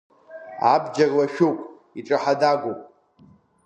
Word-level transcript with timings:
Абџьар 0.73 1.09
лашәуп, 1.17 1.57
иҿаҳа-дагәоуп… 1.99 2.79